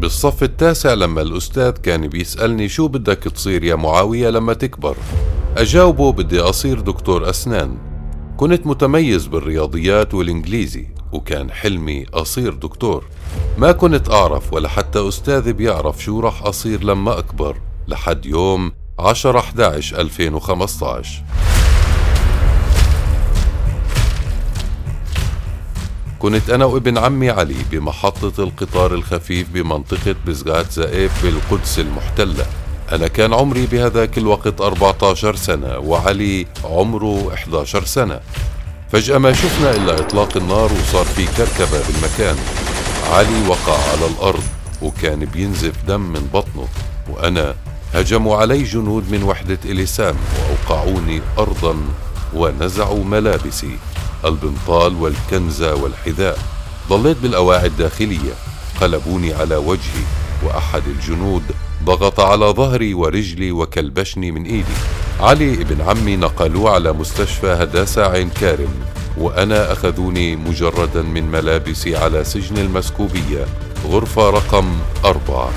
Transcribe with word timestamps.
بالصف 0.00 0.42
التاسع 0.42 0.94
لما 0.94 1.22
الأستاذ 1.22 1.70
كان 1.70 2.08
بيسألني 2.08 2.68
شو 2.68 2.88
بدك 2.88 3.18
تصير 3.18 3.64
يا 3.64 3.74
معاوية 3.74 4.30
لما 4.30 4.52
تكبر؟ 4.52 4.96
أجاوبه 5.56 6.12
بدي 6.12 6.40
أصير 6.40 6.80
دكتور 6.80 7.30
أسنان. 7.30 7.78
كنت 8.36 8.66
متميز 8.66 9.26
بالرياضيات 9.26 10.14
والإنجليزي 10.14 10.86
وكان 11.12 11.50
حلمي 11.50 12.06
أصير 12.14 12.54
دكتور. 12.54 13.04
ما 13.58 13.72
كنت 13.72 14.10
أعرف 14.10 14.52
ولا 14.52 14.68
حتى 14.68 15.08
أستاذي 15.08 15.52
بيعرف 15.52 16.02
شو 16.02 16.20
رح 16.20 16.42
أصير 16.42 16.84
لما 16.84 17.18
أكبر. 17.18 17.56
لحد 17.88 18.26
يوم 18.26 18.72
10 18.98 19.38
11 19.38 20.00
2015 20.00 21.22
كنت 26.20 26.50
أنا 26.50 26.64
وابن 26.64 26.98
عمي 26.98 27.30
علي 27.30 27.56
بمحطة 27.70 28.42
القطار 28.42 28.94
الخفيف 28.94 29.48
بمنطقة 29.48 30.14
بزغات 30.26 30.72
زائف 30.72 31.24
بالقدس 31.24 31.78
المحتلة. 31.78 32.46
أنا 32.92 33.08
كان 33.08 33.34
عمري 33.34 33.66
بهذاك 33.66 34.18
الوقت 34.18 34.60
14 34.60 35.36
سنة 35.36 35.78
وعلي 35.78 36.46
عمره 36.64 37.34
11 37.34 37.84
سنة. 37.84 38.20
فجأة 38.92 39.18
ما 39.18 39.32
شفنا 39.32 39.70
إلا 39.70 39.94
إطلاق 39.94 40.36
النار 40.36 40.72
وصار 40.72 41.04
في 41.04 41.26
كركبة 41.26 41.80
بالمكان. 41.88 42.36
علي 43.12 43.48
وقع 43.48 43.78
على 43.92 44.06
الأرض 44.06 44.44
وكان 44.82 45.24
بينزف 45.24 45.74
دم 45.88 46.00
من 46.00 46.28
بطنه 46.34 46.68
وأنا 47.10 47.54
هجموا 47.94 48.36
علي 48.36 48.62
جنود 48.62 49.12
من 49.12 49.22
وحدة 49.22 49.58
إليسام 49.64 50.16
وأوقعوني 50.38 51.20
أرضا 51.38 51.76
ونزعوا 52.34 53.04
ملابسي. 53.04 53.76
البنطال 54.24 54.94
والكنزة 54.94 55.74
والحذاء. 55.74 56.38
ظليت 56.88 57.16
بالأواعي 57.22 57.66
الداخلية. 57.66 58.32
قلبوني 58.80 59.34
على 59.34 59.56
وجهي 59.56 60.04
وأحد 60.42 60.82
الجنود 60.86 61.42
ضغط 61.84 62.20
على 62.20 62.46
ظهري 62.46 62.94
ورجلي 62.94 63.52
وكلبشني 63.52 64.30
من 64.32 64.44
إيدي. 64.44 64.76
علي 65.20 65.54
ابن 65.54 65.80
عمي 65.80 66.16
نقلوه 66.16 66.70
على 66.70 66.92
مستشفى 66.92 67.46
هداسة 67.46 68.06
عين 68.06 68.30
كارم 68.30 68.74
وأنا 69.18 69.72
أخذوني 69.72 70.36
مجردا 70.36 71.02
من 71.02 71.30
ملابسي 71.30 71.96
على 71.96 72.24
سجن 72.24 72.58
المسكوبية 72.58 73.46
غرفة 73.86 74.30
رقم 74.30 74.78
أربعة. 75.04 75.50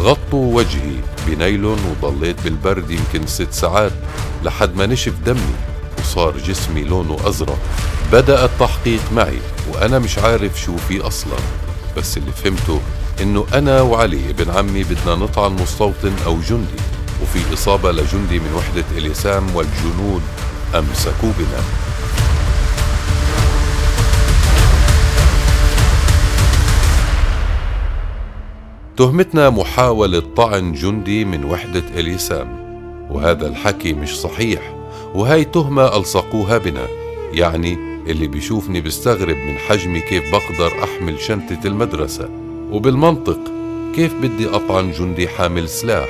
غطوا 0.00 0.56
وجهي 0.56 0.96
بنيلون 1.26 1.78
وضليت 2.02 2.36
بالبرد 2.44 2.90
يمكن 2.90 3.26
ست 3.26 3.52
ساعات 3.52 3.92
لحد 4.44 4.76
ما 4.76 4.86
نشف 4.86 5.12
دمي. 5.26 5.71
وصار 5.98 6.38
جسمي 6.38 6.84
لونه 6.84 7.16
أزرق. 7.24 7.58
بدأ 8.12 8.44
التحقيق 8.44 9.00
معي 9.12 9.38
وأنا 9.72 9.98
مش 9.98 10.18
عارف 10.18 10.60
شو 10.60 10.76
في 10.76 11.00
أصلا. 11.00 11.38
بس 11.96 12.16
اللي 12.16 12.32
فهمته 12.32 12.80
إنه 13.22 13.46
أنا 13.54 13.80
وعلي 13.80 14.30
ابن 14.30 14.50
عمي 14.50 14.82
بدنا 14.84 15.14
نطعن 15.14 15.52
مستوطن 15.52 16.12
أو 16.26 16.36
جندي 16.48 16.82
وفي 17.22 17.54
إصابة 17.54 17.92
لجندي 17.92 18.38
من 18.38 18.54
وحدة 18.54 18.84
إليسام 18.98 19.56
والجنود 19.56 20.22
أمسكوا 20.74 21.32
بنا. 21.38 21.62
تهمتنا 28.96 29.50
محاولة 29.50 30.22
طعن 30.36 30.72
جندي 30.72 31.24
من 31.24 31.44
وحدة 31.44 31.84
إليسام 31.94 32.62
وهذا 33.10 33.46
الحكي 33.46 33.92
مش 33.92 34.20
صحيح. 34.20 34.74
وهي 35.14 35.44
تهمة 35.44 35.96
ألصقوها 35.96 36.58
بنا. 36.58 36.86
يعني 37.32 37.78
اللي 38.06 38.26
بيشوفني 38.26 38.80
بيستغرب 38.80 39.36
من 39.36 39.58
حجمي 39.58 40.00
كيف 40.00 40.32
بقدر 40.32 40.84
أحمل 40.84 41.20
شنطة 41.20 41.60
المدرسة. 41.64 42.28
وبالمنطق 42.70 43.38
كيف 43.94 44.14
بدي 44.14 44.48
أطعن 44.48 44.92
جندي 44.92 45.28
حامل 45.28 45.68
سلاح؟ 45.68 46.08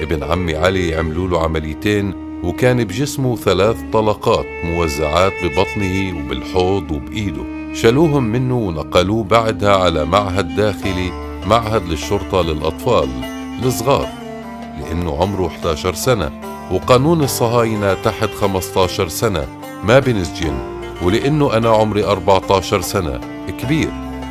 ابن 0.00 0.22
عمي 0.22 0.54
علي 0.56 0.94
عملوا 0.94 1.28
له 1.28 1.42
عمليتين 1.42 2.14
وكان 2.44 2.84
بجسمه 2.84 3.36
ثلاث 3.36 3.76
طلقات 3.92 4.46
موزعات 4.64 5.32
ببطنه 5.44 6.18
وبالحوض 6.18 6.90
وبإيده. 6.90 7.44
شالوهم 7.74 8.24
منه 8.24 8.58
ونقلوه 8.58 9.24
بعدها 9.24 9.76
على 9.76 10.04
معهد 10.04 10.56
داخلي 10.56 11.10
معهد 11.46 11.88
للشرطة 11.88 12.42
للأطفال 12.42 13.08
الصغار 13.64 14.08
لأنه 14.80 15.16
عمره 15.22 15.46
11 15.46 15.94
سنة. 15.94 16.49
وقانون 16.70 17.22
الصهاينة 17.22 17.94
تحت 17.94 18.30
15 18.40 19.08
سنة. 19.08 19.46
ما 19.84 19.98
بنسجن 19.98 20.58
ولأنه 21.02 21.56
أنا 21.56 21.70
عمري 21.70 22.04
14 22.04 22.80
سنة. 22.80 23.20
كبير. 23.58 23.90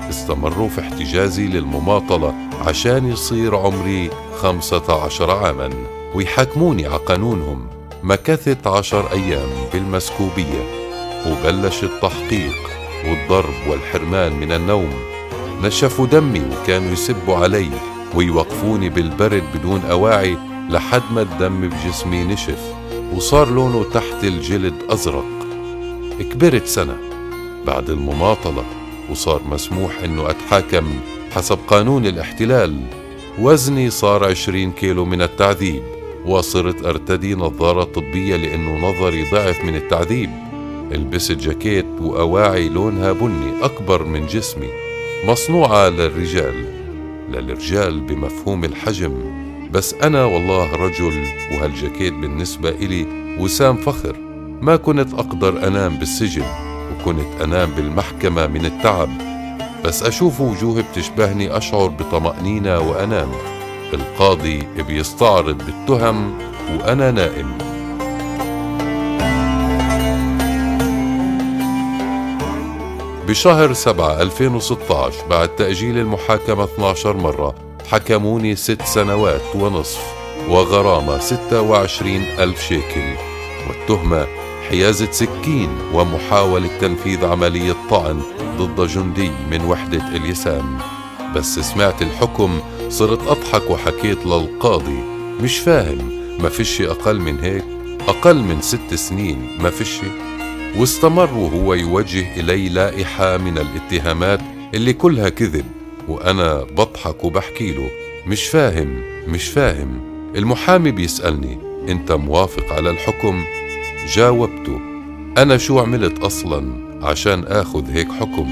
استمروا 0.09 0.69
في 0.69 0.81
احتجازي 0.81 1.47
للمماطلة 1.47 2.33
عشان 2.67 3.11
يصير 3.11 3.55
عمري 3.55 4.09
15 4.41 5.31
عاما. 5.31 5.69
ويحاكموني 6.15 6.87
على 6.87 6.97
قانونهم. 6.97 7.67
مكثت 8.03 8.67
عشر 8.67 9.11
أيام 9.11 9.49
بالمسكوبية. 9.73 10.63
وبلش 11.27 11.83
التحقيق 11.83 12.57
والضرب 13.07 13.53
والحرمان 13.69 14.33
من 14.33 14.51
النوم. 14.51 14.93
نشفوا 15.63 16.05
دمي 16.05 16.41
وكانوا 16.41 16.91
يسبوا 16.91 17.35
علي 17.35 17.69
ويوقفوني 18.15 18.89
بالبرد 18.89 19.43
بدون 19.55 19.81
أواعي. 19.91 20.48
لحد 20.69 21.01
ما 21.11 21.21
الدم 21.21 21.69
بجسمي 21.69 22.23
نشف 22.23 22.73
وصار 23.15 23.49
لونه 23.49 23.85
تحت 23.93 24.23
الجلد 24.23 24.73
أزرق. 24.89 25.25
كبرت 26.19 26.65
سنة 26.65 26.97
بعد 27.67 27.89
المماطلة 27.89 28.63
وصار 29.11 29.41
مسموح 29.51 29.99
إنه 30.03 30.29
أتحاكم 30.29 30.93
حسب 31.31 31.57
قانون 31.67 32.05
الاحتلال. 32.05 32.79
وزني 33.39 33.89
صار 33.89 34.25
عشرين 34.25 34.71
كيلو 34.71 35.05
من 35.05 35.21
التعذيب 35.21 35.83
وصرت 36.25 36.85
أرتدي 36.85 37.35
نظارة 37.35 37.83
طبية 37.83 38.35
لأنه 38.35 38.89
نظري 38.89 39.31
ضعف 39.31 39.63
من 39.63 39.75
التعذيب. 39.75 40.29
لبست 40.91 41.31
جاكيت 41.31 41.85
وأواعي 42.01 42.69
لونها 42.69 43.11
بني 43.11 43.51
أكبر 43.61 44.03
من 44.03 44.27
جسمي 44.27 44.69
مصنوعة 45.27 45.89
للرجال 45.89 46.65
للرجال 47.29 47.99
بمفهوم 47.99 48.63
الحجم. 48.63 49.48
بس 49.71 49.93
أنا 49.93 50.25
والله 50.25 50.75
رجل 50.75 51.23
وهالجاكيت 51.51 52.13
بالنسبة 52.13 52.69
إلي 52.69 53.07
وسام 53.39 53.77
فخر. 53.77 54.15
ما 54.61 54.75
كنت 54.75 55.13
أقدر 55.13 55.67
أنام 55.67 55.95
بالسجن 55.95 56.45
وكنت 56.91 57.41
أنام 57.43 57.69
بالمحكمة 57.71 58.47
من 58.47 58.65
التعب. 58.65 59.09
بس 59.85 60.03
أشوف 60.03 60.41
وجوه 60.41 60.83
بتشبهني 60.91 61.57
أشعر 61.57 61.87
بطمأنينة 61.87 62.79
وأنام. 62.79 63.31
القاضي 63.93 64.67
بيستعرض 64.87 65.57
بالتهم 65.57 66.37
وأنا 66.77 67.11
نائم. 67.11 67.57
بشهر 73.27 73.73
7 73.73 74.21
2016 74.21 75.27
بعد 75.29 75.55
تأجيل 75.55 75.97
المحاكمة 75.97 76.63
12 76.63 77.17
مرة 77.17 77.68
حكموني 77.91 78.55
ست 78.55 78.81
سنوات 78.81 79.55
ونصف 79.55 80.01
وغرامة 80.49 81.19
26 81.19 82.15
ألف 82.39 82.61
شيكل 82.67 83.13
والتهمة 83.67 84.27
حيازة 84.69 85.11
سكين 85.11 85.69
ومحاولة 85.93 86.69
تنفيذ 86.81 87.25
عملية 87.25 87.75
طعن 87.89 88.21
ضد 88.57 88.87
جندي 88.87 89.31
من 89.51 89.65
وحدة 89.65 90.07
اليسام. 90.15 90.77
بس 91.35 91.59
سمعت 91.59 92.01
الحكم 92.01 92.59
صرت 92.89 93.27
أضحك 93.27 93.69
وحكيت 93.69 94.25
للقاضي. 94.25 94.99
مش 95.41 95.57
فاهم 95.57 96.11
ما 96.39 96.49
فيش 96.49 96.81
أقل 96.81 97.19
من 97.19 97.39
هيك؟ 97.39 97.65
أقل 98.07 98.35
من 98.35 98.61
ست 98.61 98.93
سنين 98.93 99.57
ما 99.61 99.69
فيش؟ 99.69 99.95
واستمر 100.77 101.33
وهو 101.33 101.73
يوجه 101.73 102.39
إلي 102.39 102.69
لائحة 102.69 103.37
من 103.37 103.57
الاتهامات 103.57 104.39
اللي 104.73 104.93
كلها 104.93 105.29
كذب. 105.29 105.65
وأنا 106.09 106.63
بضحك 106.63 107.23
وبحكي 107.23 107.71
له 107.71 107.89
مش 108.27 108.47
فاهم 108.47 109.01
مش 109.27 109.47
فاهم. 109.47 110.01
المحامي 110.35 110.91
بيسألني 110.91 111.57
أنت 111.89 112.11
موافق 112.11 112.73
على 112.73 112.89
الحكم؟ 112.89 113.43
جاوبته 114.13 114.79
أنا 115.37 115.57
شو 115.57 115.79
عملت 115.79 116.19
أصلا 116.23 116.73
عشان 117.03 117.43
آخذ 117.43 117.91
هيك 117.91 118.11
حكم؟ 118.11 118.47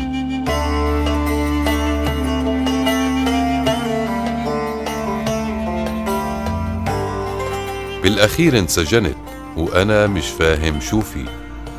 بالأخير 8.03 8.59
انسجنت 8.59 9.15
وأنا 9.57 10.07
مش 10.07 10.27
فاهم 10.29 10.79
شو 10.79 11.01
في 11.01 11.25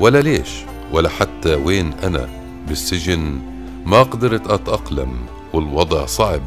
ولا 0.01 0.19
ليش 0.21 0.49
ولا 0.93 1.09
حتى 1.09 1.55
وين 1.55 1.93
أنا. 2.05 2.29
بالسجن 2.69 3.41
ما 3.87 4.03
قدرت 4.03 4.47
أتأقلم. 4.47 5.13
والوضع 5.53 6.07
صعب 6.07 6.41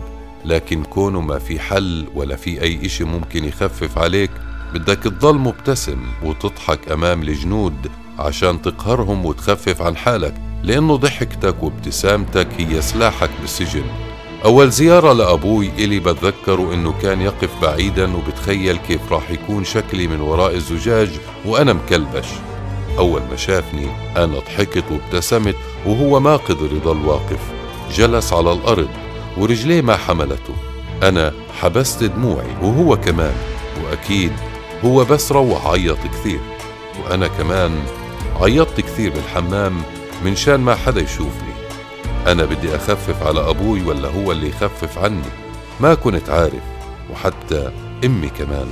لكن 0.45 0.83
كونه 0.83 1.21
ما 1.21 1.39
في 1.39 1.59
حل 1.59 2.07
ولا 2.15 2.35
في 2.35 2.61
أي 2.61 2.85
إشي 2.85 3.03
ممكن 3.03 3.45
يخفف 3.45 3.97
عليك 3.97 4.31
بدك 4.73 4.97
تضل 5.03 5.35
مبتسم 5.35 5.99
وتضحك 6.23 6.91
أمام 6.91 7.21
الجنود 7.21 7.91
عشان 8.19 8.61
تقهرهم 8.61 9.25
وتخفف 9.25 9.81
عن 9.81 9.97
حالك 9.97 10.33
لأنه 10.63 10.95
ضحكتك 10.95 11.63
وابتسامتك 11.63 12.47
هي 12.57 12.81
سلاحك 12.81 13.29
بالسجن. 13.41 13.83
أول 14.45 14.69
زيارة 14.69 15.13
لأبوي 15.13 15.69
إلي 15.69 15.99
بتذكره 15.99 16.73
إنه 16.73 16.93
كان 17.01 17.21
يقف 17.21 17.61
بعيدا 17.61 18.15
وبتخيل 18.15 18.77
كيف 18.77 19.11
راح 19.11 19.31
يكون 19.31 19.63
شكلي 19.63 20.07
من 20.07 20.21
وراء 20.21 20.55
الزجاج 20.55 21.09
وأنا 21.45 21.73
مكلبش. 21.73 22.27
أول 22.97 23.21
ما 23.29 23.35
شافني 23.35 23.87
أنا 24.17 24.39
ضحكت 24.39 24.83
وابتسمت 24.91 25.55
وهو 25.85 26.19
ما 26.19 26.35
قدر 26.35 26.73
يضل 26.75 27.05
واقف. 27.05 27.60
جلس 27.91 28.33
على 28.33 28.51
الأرض 28.51 28.89
ورجليه 29.37 29.81
ما 29.81 29.97
حملته. 29.97 30.53
أنا 31.03 31.33
حبست 31.61 32.03
دموعي 32.03 32.55
وهو 32.61 32.97
كمان 32.97 33.35
وأكيد 33.83 34.31
هو 34.85 35.05
بس 35.05 35.31
روح 35.31 35.67
عيط 35.67 35.97
كثير. 35.97 36.39
وأنا 37.03 37.27
كمان 37.27 37.71
عيطت 38.41 38.81
كثير 38.81 39.13
بالحمام 39.13 39.81
من 40.25 40.35
شان 40.35 40.59
ما 40.59 40.75
حدا 40.75 41.01
يشوفني. 41.01 41.53
أنا 42.27 42.45
بدي 42.45 42.75
أخفف 42.75 43.23
على 43.23 43.49
أبوي 43.49 43.83
ولا 43.83 44.09
هو 44.09 44.31
اللي 44.31 44.49
يخفف 44.49 44.97
عني؟ 44.97 45.31
ما 45.79 45.93
كنت 45.93 46.29
عارف 46.29 46.63
وحتى 47.11 47.71
أمي 48.05 48.29
كمان. 48.29 48.67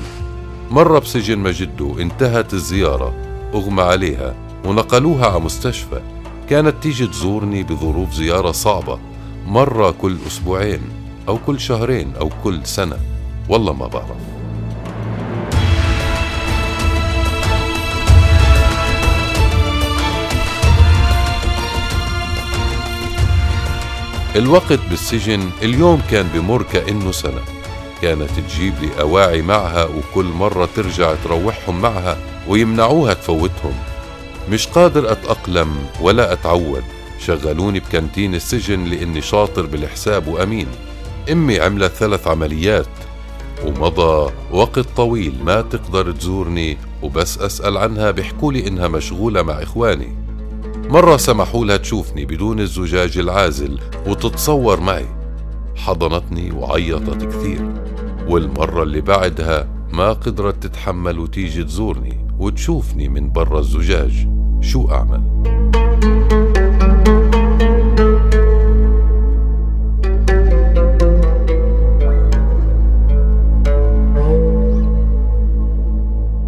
مرة 0.72 1.00
بسجن 1.00 1.40
مجدو 1.40 2.00
انتهت 2.00 2.54
الزيارة 2.54 3.14
أغمى 3.54 3.82
عليها 3.82 4.36
ونقلوها 4.66 5.26
على 5.28 5.40
مستشفى. 5.40 6.02
كانت 6.50 6.84
تيجي 6.84 7.08
تزورني 7.08 7.64
بظروف 7.64 8.14
زيارة 8.14 8.52
صعبة. 8.52 9.00
مرة 9.50 9.92
كل 9.92 10.18
أسبوعين 10.28 10.82
أو 11.28 11.38
كل 11.38 11.60
شهرين 11.60 12.14
أو 12.16 12.30
كل 12.44 12.66
سنة. 12.66 12.98
والله 13.50 13.74
ما 13.74 13.88
بعرف. 13.88 14.18
الوقت 24.36 24.80
بالسجن 24.90 25.50
اليوم 25.62 26.02
كان 26.12 26.28
بمر 26.34 26.64
كأنه 26.64 27.12
سنة. 27.12 27.42
كانت 28.02 28.30
تجيب 28.30 28.74
لي 28.82 29.02
أواعي 29.02 29.42
معها 29.42 29.86
وكل 29.86 30.26
مرة 30.26 30.70
ترجع 30.76 31.16
تروحهم 31.24 31.82
معها 31.82 32.18
ويمنعوها 32.48 33.14
تفوتهم. 33.14 33.74
مش 34.52 34.68
قادر 34.68 35.12
أتأقلم 35.12 35.76
ولا 36.02 36.34
أتعود. 36.34 36.84
شغلوني 37.20 37.80
بكانتين 37.80 38.36
السجن 38.36 38.84
لأني 38.84 39.22
شاطر 39.22 39.66
بالحساب 39.66 40.28
وأمين. 40.28 40.68
أمي 41.32 41.60
عملت 41.60 41.92
ثلاث 41.92 42.28
عمليات 42.28 42.88
ومضى 43.66 44.32
وقت 44.52 44.80
طويل 44.80 45.34
ما 45.44 45.62
تقدر 45.62 46.12
تزورني 46.12 46.78
وبس 47.04 47.38
أسأل 47.38 47.78
عنها 47.78 48.12
بيحكولي 48.12 48.68
إنها 48.68 48.88
مشغولة 48.88 49.42
مع 49.42 49.54
إخواني. 49.54 50.16
مرة 50.90 51.18
سمحوا 51.18 51.66
لها 51.66 51.78
تشوفني 51.78 52.26
بدون 52.26 52.60
الزجاج 52.60 53.18
العازل 53.18 53.80
وتتصور 54.08 54.80
معي. 54.80 55.06
حضنتني 55.76 56.52
وعيطت 56.52 57.26
كثير. 57.26 57.74
والمرة 58.28 58.84
اللي 58.84 59.02
بعدها 59.02 59.68
ما 59.92 60.14
قدرت 60.14 60.64
تتحمل 60.64 61.20
وتيجي 61.20 61.64
تزورني 61.64 62.28
وتشوفني 62.40 63.10
من 63.10 63.32
برا 63.32 63.60
الزجاج. 63.60 64.28
شو 64.62 64.90
أعمل؟ 64.92 65.22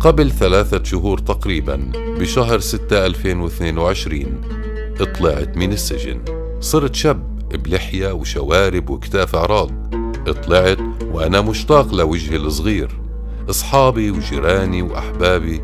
قبل 0.04 0.32
ثلاثة 0.32 0.84
شهور 0.84 1.18
تقريبا 1.18 1.92
بشهر 2.20 2.60
6 2.60 3.06
2022 3.06 4.42
طلعت 5.20 5.58
من 5.58 5.72
السجن. 5.72 6.22
صرت 6.60 6.96
شاب 6.96 7.40
بلحية 7.50 8.12
وشوارب 8.12 8.90
وكتاف 8.90 9.36
عراض 9.36 9.72
طلعت 10.46 10.78
وأنا 11.12 11.42
مشتاق 11.42 11.94
لوجهي 11.94 12.36
الصغير. 12.36 13.00
أصحابي 13.50 14.12
وجيراني 14.12 14.82
وأحبابي. 14.82 15.62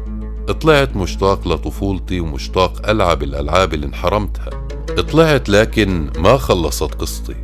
طلعت 0.61 0.95
مشتاق 0.95 1.47
لطفولتي 1.47 2.19
ومشتاق 2.19 2.89
ألعب 2.89 3.23
الألعاب 3.23 3.73
اللي 3.73 3.85
انحرمتها. 3.85 4.67
طلعت 5.11 5.49
لكن 5.49 6.09
ما 6.17 6.37
خلصت 6.37 6.95
قصتي. 6.95 7.35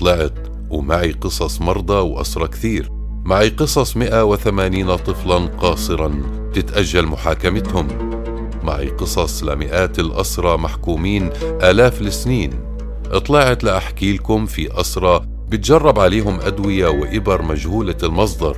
طلعت 0.00 0.38
ومعي 0.70 1.12
قصص 1.12 1.60
مرضى 1.60 1.94
وأسرى 1.94 2.48
كثير. 2.48 2.90
معي 3.24 3.48
قصص 3.48 3.96
180 3.96 4.96
طفلا 4.96 5.36
قاصرا. 5.36 6.39
تتأجل 6.54 7.06
محاكمتهم. 7.06 7.88
معي 8.62 8.88
قصص 8.88 9.44
لمئات 9.44 9.98
الأسرى 9.98 10.56
محكومين 10.56 11.30
آلاف 11.42 12.00
السنين. 12.00 12.50
طلعت 13.26 13.64
لأحكي 13.64 14.12
لكم 14.12 14.46
في 14.46 14.80
أسرى 14.80 15.20
بتجرب 15.48 15.98
عليهم 15.98 16.40
أدوية 16.40 16.88
وإبر 16.88 17.42
مجهولة 17.42 17.96
المصدر. 18.02 18.56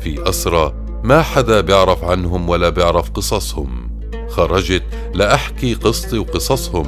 في 0.00 0.28
أسرى 0.28 0.74
ما 1.04 1.22
حدا 1.22 1.60
بيعرف 1.60 2.04
عنهم 2.04 2.48
ولا 2.48 2.68
بيعرف 2.68 3.10
قصصهم. 3.10 3.90
خرجت 4.28 4.82
لأحكي 5.14 5.74
قصتي 5.74 6.18
وقصصهم. 6.18 6.86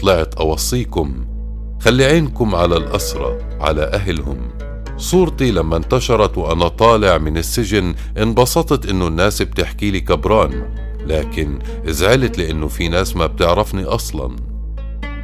طلعت 0.00 0.34
أوصيكم. 0.34 1.26
خلي 1.80 2.04
عينكم 2.04 2.54
على 2.54 2.76
الأسرى 2.76 3.38
على 3.60 3.82
أهلهم. 3.82 4.49
صورتي 5.00 5.50
لما 5.50 5.76
انتشرت 5.76 6.38
وأنا 6.38 6.68
طالع 6.68 7.18
من 7.18 7.36
السجن 7.36 7.94
انبسطت 8.18 8.86
إنه 8.90 9.08
الناس 9.08 9.42
بتحكي 9.42 9.90
لي 9.90 10.00
كبران 10.00 10.64
لكن 11.06 11.58
زعلت 11.84 12.38
لأنه 12.38 12.68
في 12.68 12.88
ناس 12.88 13.16
ما 13.16 13.26
بتعرفني 13.26 13.84
أصلا. 13.84 14.36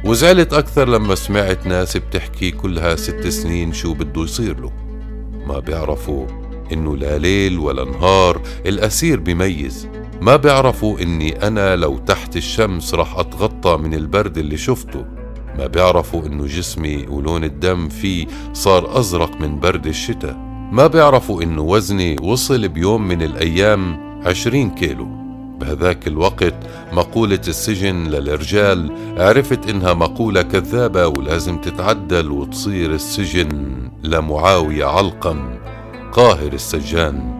وزعلت 0.05 0.53
أكثر 0.53 0.89
لما 0.89 1.15
سمعت 1.15 1.67
ناس 1.67 1.97
بتحكي 1.97 2.51
كلها 2.51 2.95
ست 2.95 3.27
سنين 3.27 3.73
شو 3.73 3.93
بده 3.93 4.23
يصير 4.23 4.59
له. 4.59 4.71
ما 5.47 5.59
بيعرفوا 5.59 6.27
إنه 6.73 6.97
لا 6.97 7.17
ليل 7.17 7.59
ولا 7.59 7.85
نهار 7.85 8.41
الأسير 8.65 9.19
بيميز. 9.19 9.87
ما 10.21 10.35
بيعرفوا 10.35 10.99
إني 10.99 11.47
أنا 11.47 11.75
لو 11.75 11.97
تحت 11.97 12.37
الشمس 12.37 12.93
رح 12.93 13.19
أتغطى 13.19 13.77
من 13.77 13.93
البرد 13.93 14.37
اللي 14.37 14.57
شفته. 14.57 15.16
ما 15.57 15.67
بيعرفوا 15.67 16.25
إنه 16.25 16.45
جسمي 16.45 17.05
ولون 17.09 17.43
الدم 17.43 17.89
فيه 17.89 18.27
صار 18.53 18.99
أزرق 18.99 19.41
من 19.41 19.59
برد 19.59 19.87
الشتاء. 19.87 20.37
ما 20.71 20.87
بيعرفوا 20.87 21.43
إنه 21.43 21.61
وزني 21.61 22.15
وصل 22.21 22.67
بيوم 22.67 23.07
من 23.07 23.21
الأيام 23.21 23.97
عشرين 24.25 24.69
كيلو. 24.69 25.07
بهذاك 25.59 26.07
الوقت 26.07 26.53
مقولة 26.93 27.41
السجن 27.47 28.03
للرجال 28.03 28.91
عرفت 29.17 29.69
إنها 29.69 29.93
مقولة 29.93 30.41
كذابة 30.41 31.07
ولازم 31.07 31.57
تتعدل 31.61 32.31
وتصير 32.31 32.93
السجن 32.93 33.77
لمعاوية 34.03 34.85
علقم 34.85 35.49
قاهر 36.13 36.53
السجان. 36.53 37.33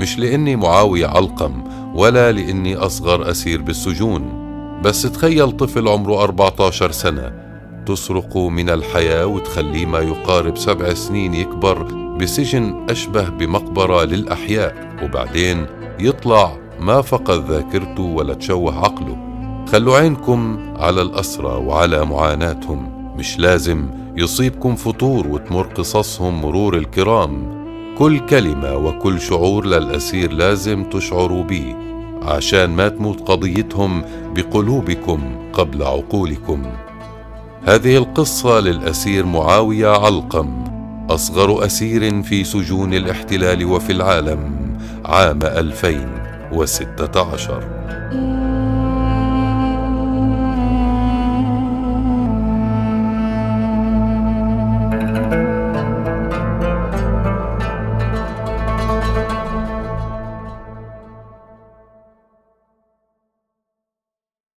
مش 0.00 0.18
لإني 0.18 0.56
معاوية 0.56 1.06
علقم 1.06 1.64
ولا 1.94 2.32
لإني 2.32 2.76
أصغر 2.76 3.30
أسير 3.30 3.62
بالسجون 3.62 4.48
بس 4.84 5.02
تخيل 5.02 5.52
طفل 5.52 5.88
عمره 5.88 6.22
14 6.22 6.90
سنة 6.92 7.47
تسرق 7.88 8.36
من 8.36 8.70
الحياة 8.70 9.26
وتخليه 9.26 9.86
ما 9.86 9.98
يقارب 9.98 10.58
سبع 10.58 10.94
سنين 10.94 11.34
يكبر 11.34 11.82
بسجن 12.20 12.86
أشبه 12.90 13.28
بمقبرة 13.28 14.04
للأحياء 14.04 14.96
وبعدين 15.02 15.66
يطلع 16.00 16.56
ما 16.80 17.02
فقد 17.02 17.50
ذاكرته 17.50 18.02
ولا 18.02 18.34
تشوه 18.34 18.78
عقله. 18.78 19.16
خلوا 19.72 19.96
عينكم 19.96 20.58
على 20.76 21.02
الأسرى 21.02 21.52
وعلى 21.66 22.04
معاناتهم. 22.04 23.12
مش 23.16 23.38
لازم 23.38 23.88
يصيبكم 24.16 24.76
فطور 24.76 25.26
وتمر 25.26 25.66
قصصهم 25.66 26.42
مرور 26.42 26.76
الكرام. 26.76 27.58
كل 27.98 28.18
كلمة 28.18 28.76
وكل 28.76 29.20
شعور 29.20 29.66
للأسير 29.66 30.32
لازم 30.32 30.84
تشعروا 30.84 31.42
به 31.42 31.76
عشان 32.22 32.70
ما 32.70 32.88
تموت 32.88 33.20
قضيتهم 33.28 34.02
بقلوبكم 34.34 35.20
قبل 35.52 35.82
عقولكم. 35.82 36.62
هذه 37.64 37.96
القصة 37.96 38.60
للأسير 38.60 39.26
معاوية 39.26 39.88
علقم 39.88 40.64
أصغر 41.10 41.66
أسير 41.66 42.22
في 42.22 42.44
سجون 42.44 42.94
الاحتلال 42.94 43.64
وفي 43.64 43.92
العالم 43.92 44.50
عام 45.04 45.42
2016 45.42 47.64